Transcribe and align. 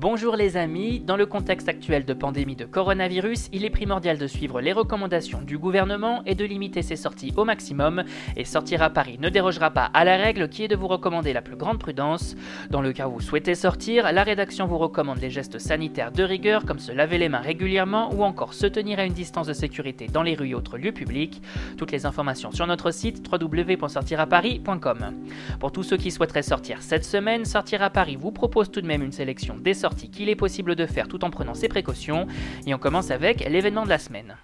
Bonjour 0.00 0.36
les 0.36 0.56
amis, 0.56 1.00
dans 1.00 1.16
le 1.16 1.26
contexte 1.26 1.68
actuel 1.68 2.04
de 2.04 2.14
pandémie 2.14 2.54
de 2.54 2.66
coronavirus, 2.66 3.48
il 3.52 3.64
est 3.64 3.70
primordial 3.70 4.16
de 4.16 4.28
suivre 4.28 4.60
les 4.60 4.72
recommandations 4.72 5.42
du 5.42 5.58
gouvernement 5.58 6.22
et 6.24 6.36
de 6.36 6.44
limiter 6.44 6.82
ses 6.82 6.94
sorties 6.94 7.34
au 7.36 7.44
maximum, 7.44 8.04
et 8.36 8.44
sortir 8.44 8.80
à 8.80 8.90
Paris 8.90 9.18
ne 9.20 9.28
dérogera 9.28 9.72
pas 9.72 9.90
à 9.92 10.04
la 10.04 10.16
règle 10.16 10.48
qui 10.50 10.62
est 10.62 10.68
de 10.68 10.76
vous 10.76 10.86
recommander 10.86 11.32
la 11.32 11.42
plus 11.42 11.56
grande 11.56 11.80
prudence. 11.80 12.36
Dans 12.70 12.80
le 12.80 12.92
cas 12.92 13.08
où 13.08 13.14
vous 13.14 13.20
souhaitez 13.20 13.56
sortir, 13.56 14.12
la 14.12 14.22
rédaction 14.22 14.66
vous 14.66 14.78
recommande 14.78 15.18
les 15.18 15.30
gestes 15.30 15.58
sanitaires 15.58 16.12
de 16.12 16.22
rigueur 16.22 16.64
comme 16.64 16.78
se 16.78 16.92
laver 16.92 17.18
les 17.18 17.28
mains 17.28 17.40
régulièrement 17.40 18.14
ou 18.14 18.22
encore 18.22 18.54
se 18.54 18.66
tenir 18.66 19.00
à 19.00 19.04
une 19.04 19.14
distance 19.14 19.48
de 19.48 19.52
sécurité 19.52 20.06
dans 20.06 20.22
les 20.22 20.36
rues 20.36 20.50
et 20.50 20.54
autres 20.54 20.78
lieux 20.78 20.92
publics. 20.92 21.42
Toutes 21.76 21.90
les 21.90 22.06
informations 22.06 22.52
sur 22.52 22.68
notre 22.68 22.92
site 22.92 23.20
www.sortiraparis.com. 23.32 24.98
Pour 25.58 25.72
tous 25.72 25.82
ceux 25.82 25.96
qui 25.96 26.12
souhaiteraient 26.12 26.42
sortir 26.42 26.82
cette 26.82 27.04
semaine, 27.04 27.44
Sortir 27.44 27.82
à 27.82 27.90
Paris 27.90 28.14
vous 28.14 28.30
propose 28.30 28.70
tout 28.70 28.80
de 28.80 28.86
même 28.86 29.02
une 29.02 29.10
sélection 29.10 29.56
des 29.56 29.74
sorties 29.74 29.87
qu'il 29.94 30.28
est 30.28 30.36
possible 30.36 30.74
de 30.74 30.86
faire 30.86 31.08
tout 31.08 31.24
en 31.24 31.30
prenant 31.30 31.54
ses 31.54 31.68
précautions. 31.68 32.26
Et 32.66 32.74
on 32.74 32.78
commence 32.78 33.10
avec 33.10 33.48
l'événement 33.48 33.84
de 33.84 33.90
la 33.90 33.98
semaine. 33.98 34.36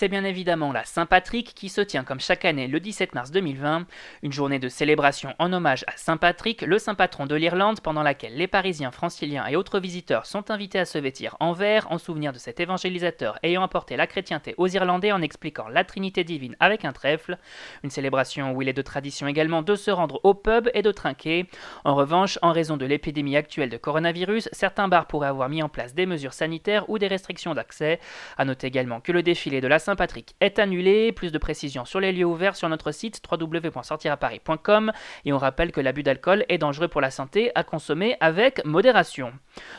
C'est 0.00 0.08
bien 0.08 0.24
évidemment 0.24 0.72
la 0.72 0.86
Saint-Patrick 0.86 1.52
qui 1.54 1.68
se 1.68 1.82
tient 1.82 2.04
comme 2.04 2.20
chaque 2.20 2.46
année 2.46 2.68
le 2.68 2.80
17 2.80 3.14
mars 3.14 3.30
2020, 3.32 3.84
une 4.22 4.32
journée 4.32 4.58
de 4.58 4.70
célébration 4.70 5.34
en 5.38 5.52
hommage 5.52 5.84
à 5.88 5.92
Saint-Patrick, 5.94 6.62
le 6.62 6.78
saint 6.78 6.94
patron 6.94 7.26
de 7.26 7.34
l'Irlande, 7.34 7.82
pendant 7.82 8.02
laquelle 8.02 8.34
les 8.34 8.46
Parisiens, 8.46 8.92
Franciliens 8.92 9.46
et 9.46 9.56
autres 9.56 9.78
visiteurs 9.78 10.24
sont 10.24 10.50
invités 10.50 10.78
à 10.78 10.86
se 10.86 10.96
vêtir 10.96 11.36
en 11.38 11.52
vert 11.52 11.86
en 11.90 11.98
souvenir 11.98 12.32
de 12.32 12.38
cet 12.38 12.60
évangélisateur 12.60 13.38
ayant 13.42 13.62
apporté 13.62 13.98
la 13.98 14.06
chrétienté 14.06 14.54
aux 14.56 14.68
Irlandais 14.68 15.12
en 15.12 15.20
expliquant 15.20 15.68
la 15.68 15.84
Trinité 15.84 16.24
divine 16.24 16.56
avec 16.60 16.86
un 16.86 16.92
trèfle, 16.92 17.36
une 17.84 17.90
célébration 17.90 18.52
où 18.52 18.62
il 18.62 18.70
est 18.70 18.72
de 18.72 18.80
tradition 18.80 19.26
également 19.26 19.60
de 19.60 19.74
se 19.74 19.90
rendre 19.90 20.18
au 20.24 20.32
pub 20.32 20.70
et 20.72 20.80
de 20.80 20.92
trinquer. 20.92 21.44
En 21.84 21.94
revanche, 21.94 22.38
en 22.40 22.52
raison 22.52 22.78
de 22.78 22.86
l'épidémie 22.86 23.36
actuelle 23.36 23.68
de 23.68 23.76
coronavirus, 23.76 24.48
certains 24.52 24.88
bars 24.88 25.08
pourraient 25.08 25.28
avoir 25.28 25.50
mis 25.50 25.62
en 25.62 25.68
place 25.68 25.92
des 25.92 26.06
mesures 26.06 26.32
sanitaires 26.32 26.88
ou 26.88 26.98
des 26.98 27.06
restrictions 27.06 27.52
d'accès. 27.52 28.00
A 28.38 28.46
noter 28.46 28.68
également 28.68 29.00
que 29.00 29.12
le 29.12 29.22
défilé 29.22 29.60
de 29.60 29.68
la 29.68 29.78
Saint-Patrick 29.90 30.36
est 30.40 30.60
annulé. 30.60 31.10
Plus 31.10 31.32
de 31.32 31.38
précisions 31.38 31.84
sur 31.84 31.98
les 31.98 32.12
lieux 32.12 32.24
ouverts 32.24 32.54
sur 32.54 32.68
notre 32.68 32.92
site 32.92 33.20
www.sortiraparis.com 33.28 34.92
et 35.24 35.32
on 35.32 35.38
rappelle 35.38 35.72
que 35.72 35.80
l'abus 35.80 36.04
d'alcool 36.04 36.44
est 36.48 36.58
dangereux 36.58 36.86
pour 36.86 37.00
la 37.00 37.10
santé 37.10 37.50
à 37.56 37.64
consommer 37.64 38.16
avec 38.20 38.64
modération. 38.64 39.32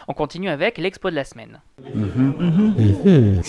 On 0.09 0.13
continue 0.13 0.49
avec 0.49 0.77
l'expo 0.77 1.09
de 1.09 1.15
la 1.15 1.23
semaine. 1.23 1.61
Mhm, 1.79 2.35
mhm, 2.37 2.75
mhm. 2.77 3.41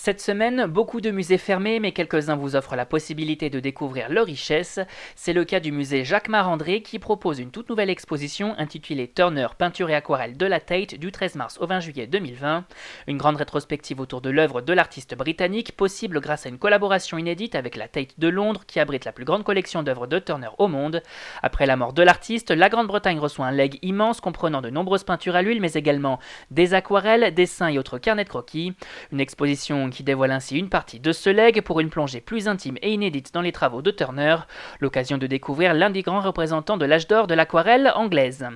Cette 0.00 0.20
semaine, 0.20 0.66
beaucoup 0.66 1.00
de 1.00 1.10
musées 1.10 1.38
fermés, 1.38 1.80
mais 1.80 1.90
quelques-uns 1.90 2.36
vous 2.36 2.54
offrent 2.54 2.76
la 2.76 2.86
possibilité 2.86 3.50
de 3.50 3.58
découvrir 3.58 4.08
leur 4.08 4.26
richesse. 4.26 4.78
C'est 5.16 5.32
le 5.32 5.44
cas 5.44 5.58
du 5.58 5.72
musée 5.72 6.04
Jacques 6.04 6.28
Marandré 6.28 6.82
qui 6.82 7.00
propose 7.00 7.40
une 7.40 7.50
toute 7.50 7.68
nouvelle 7.68 7.90
exposition 7.90 8.54
intitulée 8.58 9.08
Turner 9.08 9.48
Peinture 9.58 9.90
et 9.90 9.96
aquarelle 9.96 10.36
de 10.36 10.46
la 10.46 10.60
Tate 10.60 10.94
du 10.94 11.10
13 11.10 11.34
mars 11.34 11.58
au 11.60 11.66
20 11.66 11.80
juillet 11.80 12.06
2020. 12.06 12.64
Une 13.08 13.18
grande 13.18 13.38
rétrospective 13.38 13.98
autour 13.98 14.20
de 14.20 14.30
l'œuvre 14.30 14.60
de 14.60 14.72
l'artiste 14.72 15.16
britannique, 15.16 15.76
possible 15.76 16.20
grâce 16.20 16.46
à 16.46 16.48
une 16.48 16.58
collaboration 16.58 17.18
inédite 17.18 17.56
avec 17.56 17.74
la 17.74 17.88
Tate 17.88 18.20
de 18.20 18.28
Londres 18.28 18.62
qui 18.68 18.78
abrite 18.78 19.04
la 19.04 19.10
plus 19.10 19.24
grande 19.24 19.42
collection 19.42 19.82
d'œuvres 19.82 20.06
de 20.06 20.20
Turner 20.20 20.50
au 20.58 20.68
monde. 20.68 21.02
Après 21.42 21.66
la 21.66 21.74
mort 21.74 21.92
de 21.92 22.04
l'artiste, 22.04 22.52
la 22.52 22.68
Grande-Bretagne 22.68 23.18
reçoit 23.18 23.46
un 23.46 23.52
leg 23.52 23.80
immense 23.82 24.20
comprenant 24.20 24.62
de 24.62 24.70
nombreuses 24.70 25.02
peintures 25.02 25.34
à 25.34 25.42
l'huile, 25.42 25.60
mais 25.60 25.72
également 25.72 26.20
des 26.52 26.72
aquarelles, 26.72 27.34
dessins 27.34 27.66
et 27.66 27.80
autres 27.80 27.98
carnets 27.98 28.22
de 28.22 28.28
croquis. 28.28 28.74
Une 29.10 29.18
exposition 29.18 29.87
qui 29.90 30.02
dévoile 30.02 30.32
ainsi 30.32 30.58
une 30.58 30.68
partie 30.68 31.00
de 31.00 31.12
ce 31.12 31.30
leg 31.30 31.60
pour 31.62 31.80
une 31.80 31.90
plongée 31.90 32.20
plus 32.20 32.48
intime 32.48 32.78
et 32.82 32.92
inédite 32.92 33.32
dans 33.34 33.40
les 33.40 33.52
travaux 33.52 33.82
de 33.82 33.90
Turner, 33.90 34.36
l'occasion 34.80 35.18
de 35.18 35.26
découvrir 35.26 35.74
l'un 35.74 35.90
des 35.90 36.02
grands 36.02 36.20
représentants 36.20 36.76
de 36.76 36.86
l'âge 36.86 37.08
d'or 37.08 37.26
de 37.26 37.34
l'aquarelle 37.34 37.92
anglaise. 37.94 38.46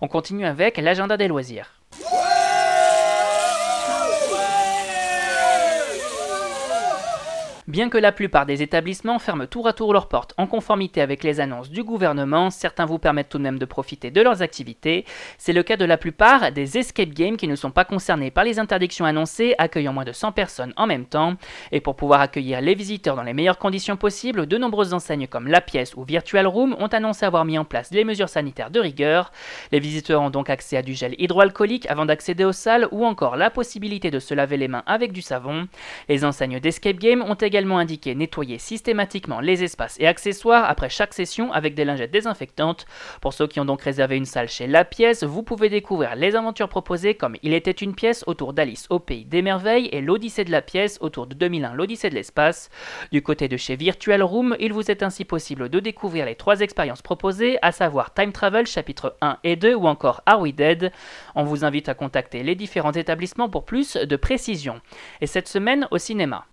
On 0.00 0.08
continue 0.08 0.46
avec 0.46 0.78
l'agenda 0.78 1.16
des 1.16 1.28
loisirs. 1.28 1.72
Bien 7.68 7.90
que 7.90 7.98
la 7.98 8.12
plupart 8.12 8.46
des 8.46 8.62
établissements 8.62 9.18
ferment 9.18 9.46
tour 9.46 9.68
à 9.68 9.74
tour 9.74 9.92
leurs 9.92 10.08
portes 10.08 10.32
en 10.38 10.46
conformité 10.46 11.02
avec 11.02 11.22
les 11.22 11.38
annonces 11.38 11.68
du 11.68 11.84
gouvernement, 11.84 12.48
certains 12.48 12.86
vous 12.86 12.98
permettent 12.98 13.28
tout 13.28 13.36
de 13.36 13.42
même 13.42 13.58
de 13.58 13.66
profiter 13.66 14.10
de 14.10 14.22
leurs 14.22 14.40
activités. 14.40 15.04
C'est 15.36 15.52
le 15.52 15.62
cas 15.62 15.76
de 15.76 15.84
la 15.84 15.98
plupart 15.98 16.50
des 16.50 16.78
escape 16.78 17.10
games 17.10 17.36
qui 17.36 17.46
ne 17.46 17.56
sont 17.56 17.70
pas 17.70 17.84
concernés 17.84 18.30
par 18.30 18.44
les 18.44 18.58
interdictions 18.58 19.04
annoncées, 19.04 19.54
accueillant 19.58 19.92
moins 19.92 20.06
de 20.06 20.12
100 20.12 20.32
personnes 20.32 20.72
en 20.78 20.86
même 20.86 21.04
temps. 21.04 21.34
Et 21.70 21.82
pour 21.82 21.94
pouvoir 21.94 22.22
accueillir 22.22 22.62
les 22.62 22.74
visiteurs 22.74 23.16
dans 23.16 23.22
les 23.22 23.34
meilleures 23.34 23.58
conditions 23.58 23.98
possibles, 23.98 24.46
de 24.46 24.56
nombreuses 24.56 24.94
enseignes 24.94 25.26
comme 25.26 25.46
La 25.46 25.60
Pièce 25.60 25.94
ou 25.94 26.04
Virtual 26.04 26.46
Room 26.46 26.74
ont 26.78 26.86
annoncé 26.86 27.26
avoir 27.26 27.44
mis 27.44 27.58
en 27.58 27.66
place 27.66 27.90
les 27.90 28.04
mesures 28.04 28.30
sanitaires 28.30 28.70
de 28.70 28.80
rigueur. 28.80 29.30
Les 29.72 29.78
visiteurs 29.78 30.22
ont 30.22 30.30
donc 30.30 30.48
accès 30.48 30.78
à 30.78 30.82
du 30.82 30.94
gel 30.94 31.14
hydroalcoolique 31.18 31.84
avant 31.90 32.06
d'accéder 32.06 32.46
aux 32.46 32.52
salles 32.52 32.88
ou 32.92 33.04
encore 33.04 33.36
la 33.36 33.50
possibilité 33.50 34.10
de 34.10 34.20
se 34.20 34.32
laver 34.32 34.56
les 34.56 34.68
mains 34.68 34.84
avec 34.86 35.12
du 35.12 35.20
savon. 35.20 35.68
Les 36.08 36.24
enseignes 36.24 36.60
d'escape 36.60 36.96
game 36.96 37.20
ont 37.20 37.34
également 37.34 37.57
indiqué 37.66 38.14
nettoyer 38.14 38.58
systématiquement 38.58 39.40
les 39.40 39.64
espaces 39.64 39.96
et 39.98 40.06
accessoires 40.06 40.64
après 40.68 40.88
chaque 40.88 41.14
session 41.14 41.52
avec 41.52 41.74
des 41.74 41.84
lingettes 41.84 42.10
désinfectantes. 42.10 42.86
Pour 43.20 43.32
ceux 43.32 43.46
qui 43.46 43.58
ont 43.60 43.64
donc 43.64 43.82
réservé 43.82 44.16
une 44.16 44.24
salle 44.24 44.48
chez 44.48 44.66
La 44.66 44.84
Pièce, 44.84 45.24
vous 45.24 45.42
pouvez 45.42 45.68
découvrir 45.68 46.14
les 46.14 46.36
aventures 46.36 46.68
proposées 46.68 47.14
comme 47.14 47.36
Il 47.42 47.52
était 47.52 47.70
une 47.70 47.94
pièce 47.94 48.24
autour 48.26 48.52
d'Alice 48.52 48.86
au 48.90 48.98
pays 48.98 49.24
des 49.24 49.42
merveilles 49.42 49.88
et 49.92 50.00
l'Odyssée 50.00 50.44
de 50.44 50.52
la 50.52 50.62
pièce 50.62 50.98
autour 51.00 51.26
de 51.26 51.34
2001 51.34 51.74
l'Odyssée 51.74 52.10
de 52.10 52.14
l'espace. 52.14 52.70
Du 53.12 53.22
côté 53.22 53.48
de 53.48 53.56
chez 53.56 53.76
Virtual 53.76 54.22
Room, 54.22 54.56
il 54.60 54.72
vous 54.72 54.90
est 54.90 55.02
ainsi 55.02 55.24
possible 55.24 55.68
de 55.68 55.80
découvrir 55.80 56.26
les 56.26 56.34
trois 56.34 56.60
expériences 56.60 57.02
proposées, 57.02 57.58
à 57.62 57.72
savoir 57.72 58.14
Time 58.14 58.32
Travel 58.32 58.66
chapitre 58.66 59.16
1 59.20 59.38
et 59.44 59.56
2 59.56 59.74
ou 59.74 59.86
encore 59.86 60.22
Are 60.26 60.40
We 60.40 60.54
Dead. 60.54 60.92
On 61.34 61.44
vous 61.44 61.64
invite 61.64 61.88
à 61.88 61.94
contacter 61.94 62.42
les 62.42 62.54
différents 62.54 62.92
établissements 62.92 63.48
pour 63.48 63.64
plus 63.64 63.96
de 63.96 64.16
précision. 64.16 64.80
Et 65.20 65.26
cette 65.26 65.48
semaine 65.48 65.88
au 65.90 65.98
cinéma. 65.98 66.46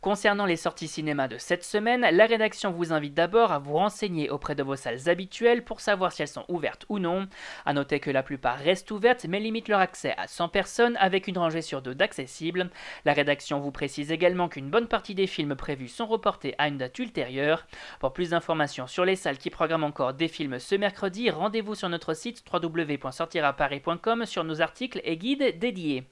Concernant 0.00 0.46
les 0.46 0.56
sorties 0.56 0.88
cinéma 0.88 1.28
de 1.28 1.36
cette 1.36 1.62
semaine, 1.62 2.06
la 2.10 2.24
rédaction 2.24 2.72
vous 2.72 2.94
invite 2.94 3.12
d'abord 3.12 3.52
à 3.52 3.58
vous 3.58 3.74
renseigner 3.74 4.30
auprès 4.30 4.54
de 4.54 4.62
vos 4.62 4.74
salles 4.74 5.10
habituelles 5.10 5.62
pour 5.62 5.82
savoir 5.82 6.10
si 6.10 6.22
elles 6.22 6.28
sont 6.28 6.46
ouvertes 6.48 6.86
ou 6.88 6.98
non. 6.98 7.28
A 7.66 7.74
noter 7.74 8.00
que 8.00 8.10
la 8.10 8.22
plupart 8.22 8.56
restent 8.56 8.90
ouvertes 8.92 9.26
mais 9.28 9.40
limitent 9.40 9.68
leur 9.68 9.80
accès 9.80 10.14
à 10.16 10.26
100 10.26 10.48
personnes 10.48 10.96
avec 10.96 11.28
une 11.28 11.36
rangée 11.36 11.60
sur 11.60 11.82
deux 11.82 11.94
d'accessibles. 11.94 12.70
La 13.04 13.12
rédaction 13.12 13.60
vous 13.60 13.72
précise 13.72 14.10
également 14.10 14.48
qu'une 14.48 14.70
bonne 14.70 14.88
partie 14.88 15.14
des 15.14 15.26
films 15.26 15.54
prévus 15.54 15.88
sont 15.88 16.06
reportés 16.06 16.54
à 16.56 16.68
une 16.68 16.78
date 16.78 16.98
ultérieure. 16.98 17.66
Pour 17.98 18.14
plus 18.14 18.30
d'informations 18.30 18.86
sur 18.86 19.04
les 19.04 19.16
salles 19.16 19.36
qui 19.36 19.50
programment 19.50 19.84
encore 19.84 20.14
des 20.14 20.28
films 20.28 20.60
ce 20.60 20.76
mercredi, 20.76 21.28
rendez-vous 21.28 21.74
sur 21.74 21.90
notre 21.90 22.14
site 22.14 22.42
www.sortiraparis.com 22.50 24.24
sur 24.24 24.44
nos 24.44 24.62
articles 24.62 25.02
et 25.04 25.18
guides 25.18 25.58
dédiés. 25.58 26.06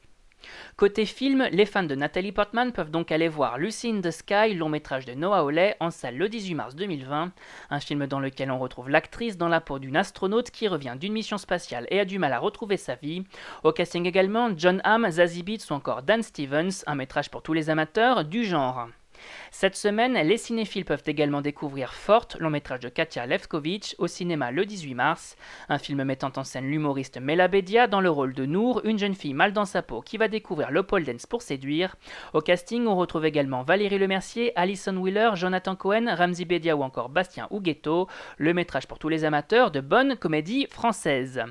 Côté 0.76 1.06
film, 1.06 1.48
les 1.50 1.66
fans 1.66 1.82
de 1.82 1.94
Nathalie 1.94 2.32
Portman 2.32 2.72
peuvent 2.72 2.90
donc 2.90 3.10
aller 3.10 3.28
voir 3.28 3.58
Lucy 3.58 3.90
in 3.90 4.00
the 4.00 4.10
Sky, 4.10 4.54
long 4.54 4.68
métrage 4.68 5.04
de 5.04 5.14
Noah 5.14 5.40
Hawley, 5.40 5.76
en 5.80 5.90
salle 5.90 6.16
le 6.16 6.28
18 6.28 6.54
mars 6.54 6.74
2020, 6.74 7.32
un 7.70 7.80
film 7.80 8.06
dans 8.06 8.20
lequel 8.20 8.50
on 8.50 8.58
retrouve 8.58 8.88
l'actrice 8.88 9.36
dans 9.36 9.48
la 9.48 9.60
peau 9.60 9.78
d'une 9.78 9.96
astronaute 9.96 10.50
qui 10.50 10.68
revient 10.68 10.96
d'une 10.98 11.12
mission 11.12 11.38
spatiale 11.38 11.86
et 11.90 12.00
a 12.00 12.04
du 12.04 12.18
mal 12.18 12.32
à 12.32 12.38
retrouver 12.38 12.76
sa 12.76 12.94
vie. 12.94 13.24
Au 13.64 13.72
casting 13.72 14.06
également, 14.06 14.50
John 14.56 14.80
Hamm, 14.84 15.10
Zazie 15.10 15.42
Beetz 15.42 15.70
ou 15.70 15.74
encore 15.74 16.02
Dan 16.02 16.22
Stevens, 16.22 16.84
un 16.86 16.94
métrage 16.94 17.30
pour 17.30 17.42
tous 17.42 17.52
les 17.52 17.70
amateurs 17.70 18.24
du 18.24 18.44
genre. 18.44 18.88
Cette 19.50 19.76
semaine, 19.76 20.14
les 20.14 20.36
cinéphiles 20.36 20.84
peuvent 20.84 21.02
également 21.06 21.40
découvrir 21.40 21.94
Forte, 21.94 22.36
long 22.38 22.50
métrage 22.50 22.80
de 22.80 22.88
Katia 22.88 23.26
Levkovitch, 23.26 23.94
au 23.98 24.06
cinéma 24.06 24.50
le 24.50 24.66
18 24.66 24.94
mars, 24.94 25.36
un 25.68 25.78
film 25.78 26.04
mettant 26.04 26.32
en 26.36 26.44
scène 26.44 26.66
l'humoriste 26.70 27.18
Mela 27.18 27.48
Bedia 27.48 27.86
dans 27.86 28.00
le 28.00 28.10
rôle 28.10 28.34
de 28.34 28.44
Nour, 28.44 28.82
une 28.84 28.98
jeune 28.98 29.14
fille 29.14 29.34
mal 29.34 29.52
dans 29.52 29.64
sa 29.64 29.82
peau 29.82 30.02
qui 30.02 30.18
va 30.18 30.28
découvrir 30.28 30.70
le 30.70 30.82
pole 30.82 31.04
dance 31.04 31.26
pour 31.26 31.42
séduire. 31.42 31.96
Au 32.34 32.40
casting, 32.40 32.86
on 32.86 32.96
retrouve 32.96 33.24
également 33.24 33.62
Valérie 33.62 33.98
Lemercier, 33.98 34.52
Alison 34.56 34.96
Wheeler, 34.96 35.30
Jonathan 35.34 35.76
Cohen, 35.76 36.14
Ramzi 36.14 36.44
Bedia 36.44 36.76
ou 36.76 36.82
encore 36.82 37.08
Bastien 37.08 37.48
Huguetto, 37.50 38.06
le 38.36 38.54
métrage 38.54 38.86
pour 38.86 38.98
tous 38.98 39.08
les 39.08 39.24
amateurs 39.24 39.70
de 39.70 39.80
bonne 39.80 40.16
comédie 40.16 40.66
française. 40.70 41.42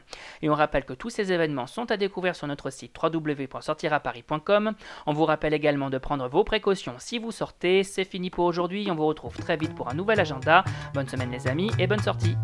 Et 0.42 0.50
on 0.50 0.56
rappelle 0.56 0.86
que 0.86 0.94
tous 0.94 1.10
ces 1.10 1.34
événements 1.34 1.68
sont 1.68 1.92
à 1.92 1.98
découvrir 1.98 2.36
sur 2.36 2.48
notre 2.48 2.70
site 2.70 2.96
www.sortiraparis.com. 3.02 4.74
On 5.08 5.14
vous 5.14 5.26
rappelle 5.26 5.54
également 5.54 5.90
de 5.90 5.98
prendre 5.98 6.28
vos 6.28 6.44
précautions 6.44 6.96
si 7.00 7.18
vous 7.18 7.32
sortez 7.32 7.84
c'est 7.88 8.06
fini 8.06 8.30
pour 8.30 8.46
aujourd'hui. 8.46 8.88
On 8.92 8.96
vous 8.96 9.06
retrouve 9.06 9.36
très 9.38 9.58
vite 9.58 9.74
pour 9.76 9.90
un 9.90 9.94
nouvel 9.94 10.20
agenda. 10.20 10.64
Bonne 10.94 11.08
semaine 11.08 11.32
les 11.32 11.48
amis 11.48 11.72
et 11.80 11.88
bonne 11.88 12.02
sortie. 12.02 12.36